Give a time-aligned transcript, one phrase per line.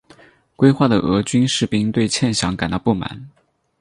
[0.55, 3.29] 归化的俄军士兵们对欠饷感到不满。